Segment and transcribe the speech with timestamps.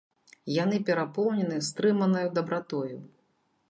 [0.63, 2.95] Яны перапоўнены стрыманаю дабратою.